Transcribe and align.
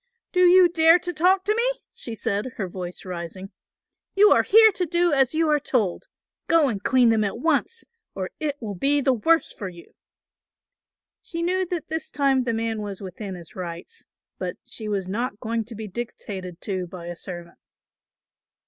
"Do 0.31 0.39
you 0.47 0.67
dare 0.67 0.97
to 0.97 1.13
talk 1.13 1.43
to 1.45 1.53
me?" 1.55 1.81
she 1.93 2.15
said, 2.15 2.53
her 2.57 2.67
voice 2.67 3.05
rising. 3.05 3.51
"You 4.15 4.31
are 4.31 4.41
here 4.41 4.71
to 4.71 4.87
do 4.87 5.13
as 5.13 5.35
you 5.35 5.47
are 5.51 5.59
told; 5.59 6.07
go 6.47 6.69
and 6.69 6.81
clean 6.83 7.09
them 7.09 7.23
at 7.23 7.37
once, 7.37 7.83
or 8.15 8.31
it 8.39 8.59
will 8.59 8.73
be 8.73 8.99
the 8.99 9.13
worse 9.13 9.53
for 9.53 9.69
you." 9.69 9.93
She 11.21 11.43
knew 11.43 11.67
that 11.67 11.89
this 11.89 12.09
time 12.09 12.45
the 12.45 12.51
man 12.55 12.81
was 12.81 12.99
within 12.99 13.35
his 13.35 13.55
rights; 13.55 14.05
but 14.39 14.57
she 14.65 14.89
was 14.89 15.07
not 15.07 15.39
going 15.39 15.65
to 15.65 15.75
be 15.75 15.87
dictated 15.87 16.61
to 16.61 16.87
by 16.87 17.05
a 17.05 17.15
servant. 17.15 17.59